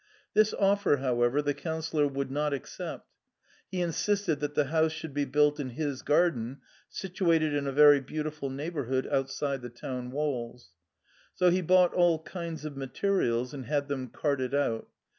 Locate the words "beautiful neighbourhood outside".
7.99-9.61